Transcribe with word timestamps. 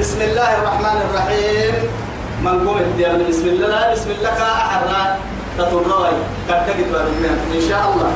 بسم 0.00 0.16
الله 0.22 0.50
الرحمن 0.64 0.98
الرحيم. 1.06 1.74
من 2.40 2.56
قوم 2.64 2.78
الديان 2.80 3.20
بسم 3.28 3.46
الله 3.52 3.92
بسم 3.92 4.10
الله 4.16 4.32
كأحرى 4.32 5.02
تطرأي 5.60 6.16
كتجد 6.48 6.88
إن 7.52 7.62
شاء 7.68 7.84
الله. 7.92 8.12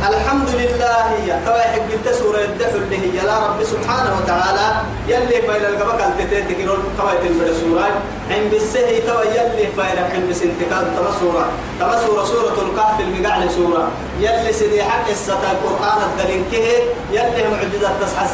الحمد 0.00 0.48
لله. 0.54 1.04
يا 1.26 1.36
توا 1.42 1.58
يحب 1.58 1.86
انت 1.92 2.08
سورة 2.14 2.46
اللي 2.46 2.96
هي 3.02 3.18
يا 3.18 3.26
رب 3.26 3.58
سبحانه 3.58 4.12
وتعالى. 4.22 4.66
يلي 5.10 5.36
فايل 5.42 5.64
القبك 5.66 6.00
التتين 6.00 6.48
تكيرون 6.48 6.78
كوايت 6.94 7.22
البر 7.26 7.50
سورة. 7.60 7.86
عند 8.30 8.50
بالسهي 8.50 9.00
توا 9.02 9.26
يلي 9.36 9.66
فايل 9.76 9.98
عند 10.14 10.24
بسنتكاد 10.30 10.84
تما 10.96 11.12
سورة. 11.20 11.44
تما 11.80 11.96
سورة 12.06 12.24
سورة 12.24 12.56
الكهف 12.64 12.96
المقعل 13.00 13.50
سورة. 13.50 13.84
يلي 14.22 14.52
سيدي 14.52 14.82
حق 14.82 15.10
الستا 15.10 15.48
القرآن 15.58 16.00
الدليل 16.08 16.42
كه 16.52 16.68
يلي 17.12 17.42
معجزة 17.52 17.90
تصحى 18.00 18.24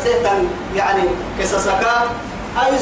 يعني 0.76 1.02
قصصك 1.40 1.84
أي 2.56 2.78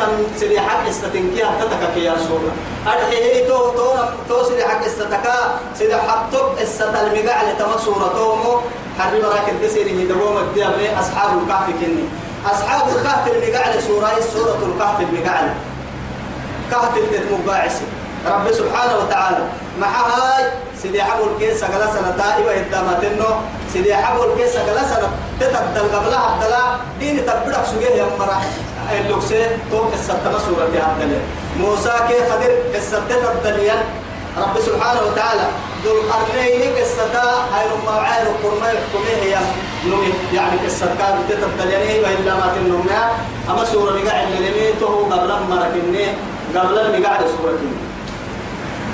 تم 0.00 0.12
سيدي 0.36 0.60
حق 0.60 0.88
استتنكيها 0.88 1.50
تتكك 1.60 1.96
يا 1.96 2.14
سورة. 2.28 2.52
أرحيه 2.86 3.48
تو 3.48 3.70
تو 3.70 3.94
تو 4.28 4.44
سيدي 4.48 4.64
حق 4.64 4.84
استتكا 4.84 5.60
سيدي 5.78 5.96
حطب 5.96 6.58
استتل 6.62 7.06
مقع 7.14 7.42
لتما 7.42 7.76
سورة 7.84 8.08
تومو 8.16 8.60
حرب 8.98 9.22
راك 9.22 9.48
الدسيري 9.48 10.04
هدوم 10.04 10.36
الديابري 10.36 10.88
أصحاب 11.00 11.38
الكهف 11.38 11.66
كني. 11.80 12.04
أصحاب 12.46 12.88
الكهف 12.88 13.24
المقع 13.28 13.74
لسورة 13.74 14.10
سورة 14.32 14.58
الكهف 14.68 15.00
المقع 15.00 15.40
كهف 16.70 16.96
التتمباعسي 16.96 17.84
رب 18.26 18.52
سبحانه 18.52 18.98
وتعالى. 18.98 19.44
مع 19.80 19.86
هاي 19.86 20.44
سيدي 20.82 21.02
حبو 21.02 21.24
الكيس 21.24 21.64
قال 21.64 21.82
سنة 21.94 22.10
تائبة 22.18 22.50
إداماتنو 22.60 23.30
سيدي 23.72 23.94
حبو 23.94 24.22
الكيس 24.24 24.56
قال 24.56 24.78
سنة 24.90 25.08
تتبدل 25.40 25.96
قبلها 25.96 26.34
الدلاء 26.34 26.78
دين 27.00 27.16
تبدأ 27.26 27.62
سجيه 27.70 27.88
يا 27.88 28.06
مرة. 28.18 28.42
اللوكسي 28.92 29.46
تو 29.70 29.84
الستة 29.92 30.38
سورة 30.46 30.72
عبد 30.74 31.20
موسى 31.60 31.94
كي 32.08 32.18
خدر 32.30 32.52
الستة 32.74 33.32
الدليل 33.32 33.80
رب 34.38 34.60
سبحانه 34.66 35.00
وتعالى. 35.06 35.46
ذو 35.84 35.90
القرنين 36.00 36.74
قصتا 36.76 37.26
هاي 37.52 37.64
لما 37.70 38.00
عين 38.00 38.26
القرمي 38.26 38.68
حكمه 38.68 39.14
هي 39.22 39.36
نمي 39.86 40.12
يعني 40.34 40.56
قصة 40.66 40.86
كان 40.98 41.14
تتبدليني 41.28 42.00
وإلا 42.00 42.34
ما. 42.34 42.46
تنمي 42.54 42.98
أما 43.50 43.64
سورة 43.64 43.92
مقاعد 43.98 44.26
للمي 44.30 44.72
تو 44.80 45.04
قبل 45.12 45.30
مركني 45.50 46.06
قبل 46.56 46.78
المقاعد 46.78 47.20
سورة 47.20 47.52
كني 47.60 47.87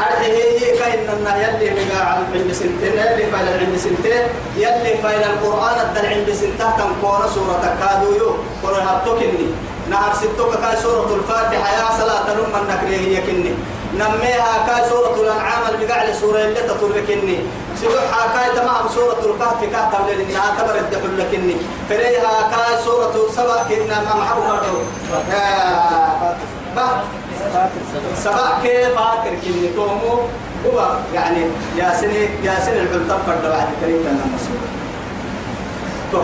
هذه 0.01 0.27
هي 0.59 0.79
كأن 0.79 1.09
النا 1.17 1.33
يلي 1.43 1.71
مقاع 1.71 2.07
عند 2.35 2.53
سنتين 2.53 2.93
يلي 2.93 3.25
فايل 3.33 3.49
عند 3.61 3.77
سنتين 3.77 4.23
يلي 4.57 4.93
فايل 5.03 5.23
القرآن 5.23 5.77
الدل 5.87 6.07
عند 6.07 6.29
سنتين 6.33 6.71
تنكون 6.79 7.23
سورة 7.35 7.65
كادو 7.81 8.09
يو. 8.21 8.31
قرآن 8.63 8.87
هبتوكني 8.87 9.47
نهار 9.91 10.13
ستوك 10.15 10.53
كاي 10.63 10.77
سورة 10.83 11.15
الفاتحة 11.15 11.69
يا 11.79 11.89
صلاة 11.99 12.27
نم 12.35 12.55
النكريه 12.63 12.99
هي 12.99 13.17
كني. 13.27 13.55
نميها 13.95 14.53
كاي 14.67 14.89
سورة 14.91 15.15
الأنعام 15.21 15.63
المقاع 15.75 16.13
سورة 16.13 16.39
اللي 16.39 16.61
تتركني 16.61 17.39
سبحها 17.81 18.23
كاي 18.35 18.49
تمام 18.57 18.89
سورة 18.95 19.21
الكهف 19.29 19.61
كهف 19.73 19.95
قبل 19.95 20.21
إنها 20.21 20.55
تبر 20.59 20.77
الدخل 20.79 21.19
لكني. 21.19 21.57
فريها 21.89 22.35
كاي 22.53 22.85
سورة 22.85 23.15
سبع 23.37 23.63
كنا 23.69 24.01
ما 24.01 24.15
محبوبة 24.21 24.61
سبع 28.25 28.63
كيف 28.63 28.89
فاكر 28.99 29.35
كني 29.45 29.69
تومو 29.77 30.15
هو 30.67 30.97
يعني 31.15 31.43
يا 31.77 31.95
سني 32.01 32.29
يا 32.45 32.55
سني 32.67 32.81
الحلطة 32.81 33.19
فرد 33.27 33.43
بعد 33.43 33.69
كريم 33.81 34.01
لنا 34.01 34.25
مسؤول. 34.35 34.63
تو 36.13 36.23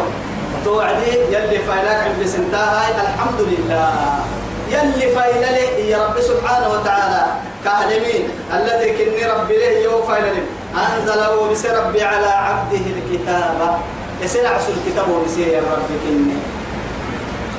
توعدي 0.65 1.11
يلي 1.35 1.59
فايلك 1.59 2.01
عند 2.07 2.27
سنتها 2.27 3.03
الحمد 3.03 3.41
لله. 3.41 4.19
يلي 4.71 5.15
فايل 5.15 5.41
لي 5.41 5.91
يا 5.91 6.07
رب 6.07 6.21
سبحانه 6.21 6.69
وتعالى 6.69 7.27
كهلمين 7.65 8.29
الذي 8.55 8.91
كني 8.91 9.23
ربي 9.33 9.57
له 9.57 9.79
يو 9.85 10.03
فايل 10.03 10.25
أنزله 10.75 11.51
بس 11.51 11.67
ربي 11.67 12.03
على 12.03 12.27
عبده 12.27 12.85
الكتاب. 12.97 13.79
يسير 14.23 14.47
عسل 14.47 14.73
الكتاب 14.73 15.09
وبسير 15.11 15.49
يا 15.49 15.61
ربي 15.61 15.97
كني. 16.05 16.37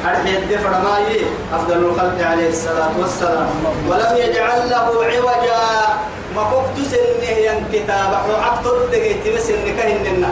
أرحي 0.05 0.37
الدفر 0.37 0.69
ماي 0.69 1.21
أفضل 1.53 1.77
الخلق 1.77 2.27
عليه 2.27 2.49
الصلاة 2.49 2.93
والسلام. 2.99 3.49
ولم 3.89 4.17
يجعل 4.17 4.69
له 4.69 4.87
عوجا. 5.05 5.61
ما 6.35 6.43
كنت 6.43 6.77
سنه 6.91 7.29
ين 7.29 7.65
كتاب 7.73 8.11
وعقد 8.29 8.65
الدقيت 8.67 9.27
مسن 9.35 9.61
كهننا. 9.77 10.31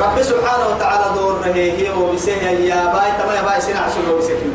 رب 0.00 0.22
سبحانه 0.22 0.66
وتعالى 0.74 1.06
دور 1.14 1.40
هي 1.44 1.90
وبسيه 1.90 2.42
يا 2.66 2.80
باي. 2.94 3.10
تما 3.18 3.34
يا 3.34 3.42
باي 3.42 3.60
سنع 3.60 3.86
شنو 3.94 4.18
بسكين 4.18 4.54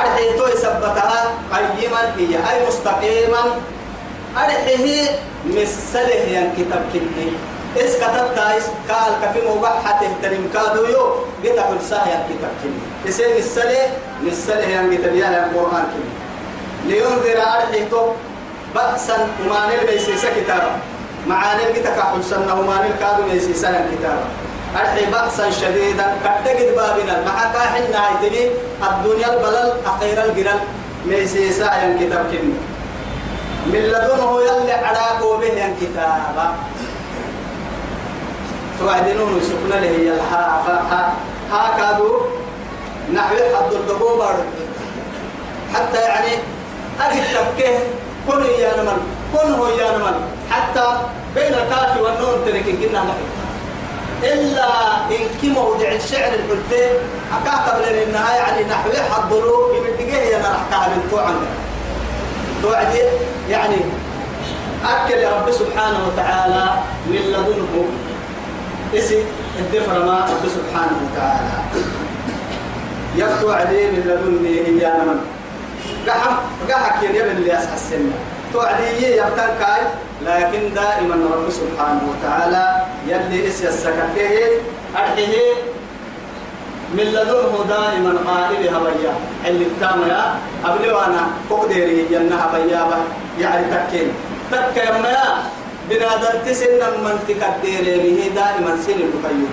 أرحي 0.00 0.38
تو 0.38 0.46
يثبتها 0.46 1.20
قيما 1.52 2.02
هي. 2.16 2.32
أي 2.32 2.56
مستقيما. 2.68 3.42
أرحيه 4.36 5.10
مسله 5.44 6.22
ين 6.32 6.48
كتاب 6.56 6.82
كني 6.92 7.28
إس 7.76 7.96
كتبت؟ 7.96 8.38
إس 8.38 8.66
قال؟ 8.88 9.12
كفي 9.22 9.40
موقع 9.46 9.80
حتى 9.84 10.06
تريم 10.22 10.50
كادو 10.54 10.84
يو. 10.84 11.04
جت 11.44 11.58
كل 11.68 11.80
ساعة 11.90 12.02
الكتاب 12.02 12.52
كني 12.62 12.80
إس 13.08 13.20
مسله 13.38 13.78
مسله 14.22 14.68
يعني 14.68 14.96
كتاب 14.96 15.14
يا 15.14 15.28
القرآن 15.46 15.84
كني. 15.92 16.10
لينذر 16.86 17.38
أرحيته 17.38 18.12
بأسا 18.74 19.28
وما 19.44 19.60
نلبس 19.70 20.06
كتابا 20.36 20.72
معاني 21.26 21.72
جت 21.72 21.86
كحل 21.86 22.24
سنة 22.24 22.60
وما 22.60 22.76
نلكادو 22.82 23.22
ليس 23.32 23.60
سنة 23.62 23.86
كتابا 23.92 24.24
أرحي 24.80 25.06
بأسا 25.06 25.50
شديدا. 25.50 26.06
كتجد 26.24 26.76
بابنا. 26.76 27.24
مع 27.26 27.52
كاحنا 27.52 28.00
هيتبي 28.08 28.50
الدنيا 28.82 29.28
البلل 29.34 29.72
أخير 29.86 30.24
الجرل 30.24 30.60
ليس 31.06 31.58
ساعة 31.58 31.98
كتاب 32.00 32.26
كني. 32.30 32.54
من 33.66 33.82
لدنه 33.92 34.40
يلي 34.40 34.72
عراقو 34.72 35.36
به 35.36 35.74
كتابا 35.80 36.46
توعدنون 38.80 39.40
سكنا 39.40 39.80
له 39.80 39.90
هي 39.90 40.12
الها 40.12 40.62
ها 40.90 41.12
ها 41.52 41.76
كادو 41.78 42.20
نحو 43.14 43.34
حد 43.36 43.72
الدبوبر. 43.72 44.34
حتى 45.74 46.00
يعني 46.00 46.32
أجد 47.00 47.22
تبكيه. 47.34 47.78
كن 48.28 48.42
يا 48.42 48.82
نمن 48.82 48.98
كن 49.32 49.52
هو 49.52 49.68
يا 49.68 49.98
نمن 49.98 50.16
حتى 50.50 50.86
بين 51.34 51.54
الكاف 51.54 51.96
والنون 52.00 52.44
ترك 52.46 52.64
كنا 52.64 53.00
نحن 53.00 53.24
إلا 54.22 54.66
إن 55.10 55.40
كي 55.40 55.48
موضع 55.48 55.88
الشعر 55.92 56.32
الحلفين 56.34 56.92
أكاه 57.32 57.70
قبل 57.70 57.84
النهاية 57.84 58.38
يعني 58.38 58.64
نحو 58.64 58.90
حضروا 59.10 59.74
يمدقيه 59.76 60.22
يا 60.22 60.38
نرحكها 60.38 60.88
من 60.88 61.08
توعن 61.10 61.34
توعدي 62.62 63.02
يعني 63.50 63.76
أكل 64.84 65.18
يا 65.18 65.30
رب 65.30 65.50
سبحانه 65.50 65.98
وتعالى 66.08 66.64
من 67.06 67.16
لدنه. 67.16 67.84
إسي 68.94 69.24
الدفر 69.58 70.04
ما 70.04 70.26
رب 70.30 70.48
سبحانه 70.48 70.96
وتعالى. 71.04 71.54
يفتو 73.16 73.50
عليه 73.50 73.90
من 73.90 74.02
لدني 74.06 74.54
هي 74.66 74.92
من. 75.06 75.20
قحم 76.08 76.34
قحك 76.70 77.02
يبن 77.02 77.30
اللي 77.30 77.58
أسحى 77.58 77.74
السنة. 77.74 78.12
توعدي 78.52 79.06
يبتن 79.16 79.50
كاي 79.60 79.82
لكن 80.26 80.74
دائما 80.74 81.14
رب 81.14 81.50
سبحانه 81.50 82.00
وتعالى 82.10 82.82
يلي 83.06 83.48
إسي 83.48 83.68
السككه 83.68 84.38
أرحيه 84.96 85.54
من 86.94 87.04
لدنه 87.04 87.64
دائما 87.68 88.12
قائل 88.26 88.74
هبيا. 88.74 89.14
اللي 89.46 89.64
التام 89.64 90.08
يا 90.08 90.34
أبلي 90.64 90.92
وأنا 90.92 91.26
قدري 91.50 92.06
جنة 92.10 92.36
هبيا 92.36 92.88
يعني 93.40 93.64
تكين. 93.74 94.08
تك 94.50 94.76
يا 94.76 95.38
بنادر 95.90 96.34
تسن 96.46 96.80
من 97.04 97.16
تكدير 97.28 97.84
به 98.02 98.18
دائما 98.34 98.72
سن 98.86 99.00
الكيوم 99.08 99.52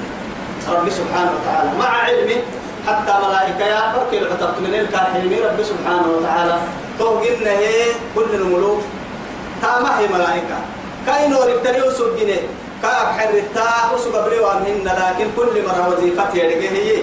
رب 0.70 0.88
سبحانه 0.90 1.32
وتعالى. 1.36 1.70
مع 1.80 1.92
علمه 2.08 2.40
حتى 2.88 3.14
ملائكة 3.26 3.66
يا 3.66 3.82
بركي 3.94 4.18
العتبت 4.20 4.58
من 4.66 4.74
الكاحلين 4.82 5.34
رب 5.48 5.60
سبحانه 5.64 6.08
وتعالى 6.16 6.56
توقنا 7.00 7.52
هي 7.52 7.92
كل 8.16 8.30
الملوك. 8.34 8.82
تامه 9.62 9.98
ملائكة. 10.14 10.58
كاينو 11.06 11.42
ربتني 11.44 11.82
وسجنه 11.82 12.40
كاك 12.84 13.08
حرتا 13.18 13.70
وسق 13.94 14.16
بلوانهن 14.26 14.86
لكن 14.86 15.28
كل 15.38 15.54
مرة 15.68 15.84
وظيفتي 15.90 16.38
يدقى 16.40 16.70
هي. 16.70 17.02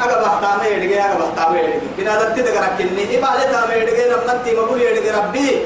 aga 0.00 0.16
bahtaame 0.24 0.64
yedige 0.72 0.96
aga 0.96 1.16
bahtaame 1.20 1.58
yedige 1.60 1.88
binadatti 1.96 2.40
daga 2.40 2.60
rakkinni 2.64 3.04
ibale 3.16 3.44
taame 3.52 3.74
yedige 3.80 4.08
namatti 4.08 4.50
mabul 4.56 4.80
yedige 4.80 5.12
rabbi 5.12 5.60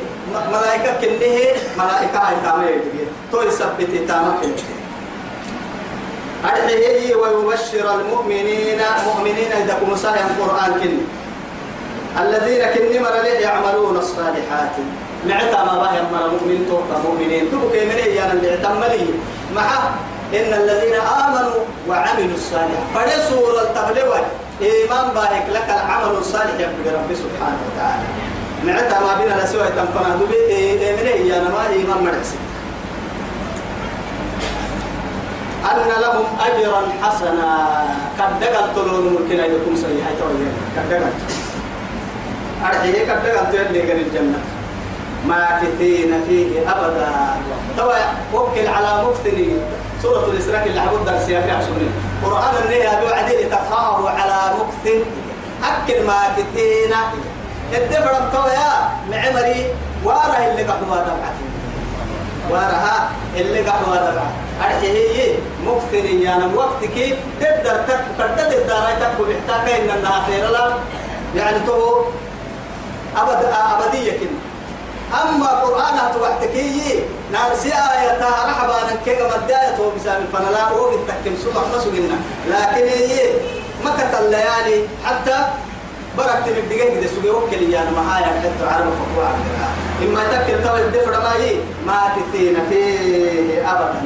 malaika 0.50 0.98
kinni 0.98 1.28
he 1.36 1.46
malaika 1.78 2.18
ay 2.28 2.36
taame 2.42 2.66
yedige 2.74 3.03
isabbiti 3.48 3.98
taama 4.08 4.40
kinni 4.40 4.84
أدعيه 6.44 7.16
ويبشر 7.16 7.94
المؤمنين 7.94 8.80
مؤمنين 9.06 9.52
إذا 9.64 9.74
كنوا 9.80 9.96
ساهم 9.96 10.26
القرآن 10.36 10.72
كني 10.80 11.02
الذين 12.20 12.62
كني 12.74 12.98
مر 12.98 13.24
يعملون 13.24 13.96
الصالحات. 13.96 14.76
معتا 15.28 15.64
ما 15.64 15.74
باه 15.80 15.92
يمر 15.96 16.30
مؤمن 16.36 16.66
توقع 16.68 16.98
مؤمنين. 17.00 17.48
تبقى 17.48 17.86
من 17.86 17.96
إيانا 17.96 18.32
اللي 18.32 18.60
معه 19.56 19.82
إن 20.34 20.50
الذين 20.60 20.96
آمنوا 21.00 21.60
وعملوا 21.88 22.36
الصالحات. 22.36 22.86
فلسوا 22.94 23.60
التبلوة 23.64 24.20
إيمان 24.62 25.06
باهك 25.14 25.46
لك 25.48 25.68
العمل 25.68 26.12
الصالح 26.18 26.54
يبقى 26.60 26.92
رب 26.96 27.10
سبحانه 27.22 27.60
وتعالى. 27.66 28.06
معتا 28.64 29.00
ما 29.00 29.12
بينا 29.18 29.34
لسوى 29.40 29.68
تنفنا 29.76 30.16
دبي 30.20 30.36
إيمان 30.52 31.06
هي 31.06 31.38
أنا 31.38 31.48
ما 31.48 31.68
إيمان 31.72 32.04
مرسي 32.04 32.36
أن 35.72 36.02
لهم 36.02 36.24
أجرا 36.40 36.82
حسنا. 37.02 37.84
قد 38.20 38.40
دقل 38.40 38.74
طلون 38.76 39.12
ممكن 39.12 39.40
أن 39.40 39.50
يكون 39.54 39.76
سيئة 39.76 40.20
قد 40.76 40.90
دقل؟ 40.90 41.12
أرحيه 42.64 43.12
قد 43.12 43.22
دقل 43.24 43.50
تيرني 43.52 43.92
الجنة 43.92 44.38
ماكثين 45.26 46.20
فيه 46.28 46.70
أبدا. 46.70 47.12
طبعا 47.78 48.04
وكل 48.34 48.66
على 48.66 49.04
مفتني. 49.08 49.48
سورة 50.02 50.24
الإسراء 50.30 50.66
اللي 50.66 50.80
عبود 50.80 51.04
درس 51.04 51.28
يا 51.28 51.40
كعسوني 51.40 51.88
قرآن 52.24 52.54
النية 52.64 53.00
بوعدين 53.00 53.50
تقرأه 53.50 54.10
على 54.10 54.54
مكث 54.58 54.92
أكل 55.64 56.06
ماكثين 56.06 56.92
الدفر 57.72 58.14
طويا 58.32 58.72
معمري. 59.10 59.66
واره 60.04 60.50
اللي 60.50 60.62
قحوا 60.62 60.96
دبعة 60.96 61.34
وارها 62.50 63.10
اللي 63.36 63.60
قحوا 63.60 63.96
دبعة 63.96 64.32
أرحيه 64.60 65.34
مكثني 65.66 66.22
يعني 66.22 66.54
وقتك 66.54 67.16
تقدر 67.40 67.76
تقدر 67.88 68.28
تقدر 68.36 68.48
تقدر 68.48 69.24
بحتاج 69.24 69.80
إن 69.80 69.90
النهار 69.96 70.22
خير 70.26 70.50
يعني 71.36 71.58
تو 71.66 72.00
أبد 73.16 73.44
أبدية 73.72 74.12
كده. 74.12 74.38
أما 75.22 75.46
قرآن 75.46 76.12
توحتكي 76.14 77.00
نارسي 77.32 77.68
آية 77.68 78.18
رحبا 78.46 78.94
نكيغا 78.94 79.26
مداية 79.44 79.76
وبسام 79.80 80.22
الفنلا 80.22 80.70
وقت 80.72 80.94
تكتم 81.08 81.36
سمع 81.44 81.62
مسوقنا 81.76 82.16
لكن 82.50 82.88
هي 82.88 83.28
مكة 83.84 84.18
الليالي 84.20 84.88
حتى 85.06 85.38
بركت 86.18 86.46
من 86.48 86.56
الدقيقة 86.56 87.00
دي 87.00 87.08
سوقي 87.08 87.30
وكل 87.30 87.70
يعني 87.72 87.90
معايا 87.90 88.24
حتى 88.26 88.66
عرب 88.74 88.92
فقوع 88.92 89.28
إما 90.02 90.24
تكل 90.24 90.64
تو 90.64 90.76
الدفر 90.76 91.10
ما 91.10 91.32
هي؟ 91.32 91.56
ما 91.86 92.00
تثين 92.16 92.56
فيه 92.70 93.70
أبدا. 93.72 94.02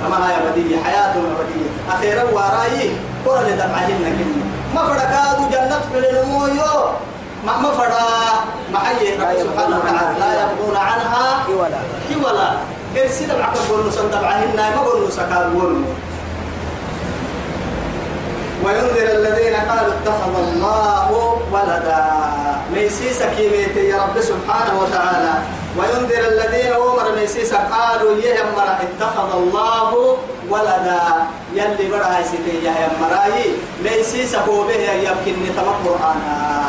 كما 0.00 0.16
هي 0.28 0.34
أبدية 0.36 0.82
حياة 0.84 1.10
أبدية 1.10 1.70
أخيرا 1.90 2.22
وراي 2.22 2.90
كل 3.24 3.56
دمعهن 3.56 4.02
كلمة. 4.18 4.46
ما 4.74 4.82
فرقادوا 4.88 5.50
جنة 5.50 5.80
النمو 5.94 6.46
ما 7.46 7.56
ما 7.56 7.70
فرا. 7.70 8.08
ما 8.72 8.78
حي 8.78 9.06
سبحانه 9.16 9.76
وتعالى. 9.78 10.18
لا 10.20 10.30
يبغون 10.42 10.76
عنها 10.76 11.24
حولا. 11.46 11.80
حولا. 12.10 12.48
كل 12.94 13.10
سيدة 13.10 13.38
معك 13.38 13.56
قول 13.70 13.88
نسان 13.88 14.10
تبعهن 14.10 14.56
ما 14.56 14.80
قول 14.80 15.08
نسكال 15.08 15.60
قول 15.60 15.82
وينذر 18.64 19.08
الذين 19.18 19.54
قالوا 19.54 19.92
اتخذ 19.94 20.34
الله 20.38 21.10
ولدا. 21.52 22.37
ميسيس 22.88 23.22
كيميت 23.36 23.76
يا 23.76 23.96
رب 24.02 24.16
سبحانه 24.20 24.74
وتعالى. 24.80 25.34
وينذر 25.76 26.22
الذين 26.28 26.72
أمر 26.72 27.06
ميسيس 27.20 27.52
قالوا 27.54 28.16
يهمر 28.16 28.68
اتخذ 28.84 29.30
الله 29.36 30.16
ولدا. 30.48 31.02
يلي 31.54 31.84
برا 31.92 32.16
سيتي 32.30 32.64
يا 32.64 32.88
مراي 33.00 33.52
ميسيس 33.84 34.34
هو 34.34 34.62
به 34.64 34.92
يمكن 35.04 35.34
نتمق 35.44 35.76
قرآنا 35.84 36.64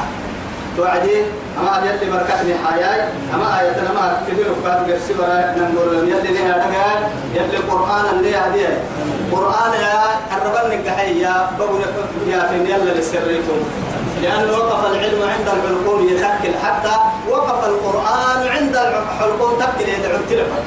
توعدي؟ 0.77 1.23
أما 1.59 1.73
يلي 1.87 2.11
بركتني 2.11 2.53
حياي 2.65 3.01
أما 3.33 3.59
آية 3.59 3.79
أما 3.91 4.21
كبير 4.27 4.47
وفات 4.51 4.79
قرسي 4.91 5.13
ولا 5.19 5.55
نقول 5.57 6.09
يلي 6.09 6.31
لها 6.33 6.53
رجال 6.65 6.99
يلي 7.35 7.57
قرآن 7.71 8.05
اللي 8.13 8.35
هدي 8.35 8.65
قرآن 9.31 9.71
يا 9.83 9.95
الربان 10.37 10.79
نجحي 10.79 11.19
يا 11.21 11.51
بقول 11.59 11.81
يا 12.27 12.47
فين 12.49 12.65
يلا 12.67 12.91
للسريتم 12.91 13.59
لأنه 14.21 14.51
وقف 14.57 14.81
العلم 14.91 15.21
عند 15.33 15.47
الحلقوم 15.55 15.99
يتكل 16.09 16.53
حتى 16.63 16.95
وقف 17.29 17.59
القرآن 17.65 18.47
عند 18.55 18.75
الحلقوم 18.75 19.51
تكل 19.59 19.89
يدعو 19.89 20.15
التلفون. 20.15 20.63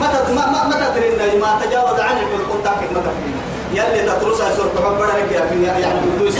متى 0.00 0.32
ما 0.34 0.44
ما 0.68 0.76
تدري 0.88 1.38
ما 1.40 1.50
تجاوز 1.62 2.00
عن 2.00 2.16
الحلقوم 2.16 2.60
تكل 2.64 2.88
تدري 3.06 3.32
يلي 3.74 4.00
تترس 4.08 4.40
يسور 4.40 4.66
بحبنا 4.76 5.12
لك 5.18 5.32
يا 5.32 5.42
في 5.48 5.62
يعني 5.62 6.00
قدوس 6.16 6.36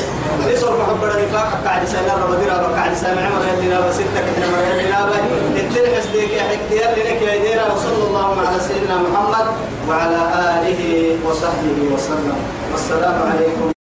يسور 0.47 0.76
بحبنا 0.76 1.25
نفاق 1.25 1.50
قاعد 1.64 1.85
سنة 1.87 2.14
رمضان 2.25 2.75
قاعد 2.76 2.94
سنة 2.94 3.20
عمر 3.26 3.43
يلي 3.53 3.69
نابا 3.75 3.93
ستة 3.93 4.20
كحنا 4.26 4.47
مر 4.53 4.65
يلي 4.70 4.91
نابا 4.91 5.17
التلحس 5.56 6.06
ديك 6.12 6.31
يا 6.31 6.43
حكي 6.43 6.76
يلي 6.76 7.03
لك 7.08 7.23
يا 7.23 7.37
ديرا 7.44 7.73
وصلى 7.73 8.05
الله 8.08 8.37
على 8.41 8.61
سيدنا 8.61 8.97
محمد 8.97 9.47
وعلى 9.88 10.20
آله 10.47 10.82
وصحبه 11.26 11.79
وسلم. 11.94 12.37
والسلام 12.73 13.17
عليكم. 13.32 13.81